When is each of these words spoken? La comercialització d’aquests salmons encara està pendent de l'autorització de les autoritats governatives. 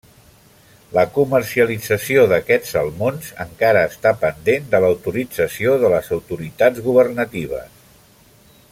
La 0.97 1.01
comercialització 1.17 2.23
d’aquests 2.31 2.71
salmons 2.77 3.29
encara 3.45 3.85
està 3.91 4.15
pendent 4.25 4.67
de 4.75 4.83
l'autorització 4.85 5.77
de 5.85 5.95
les 5.97 6.13
autoritats 6.21 6.87
governatives. 6.91 7.81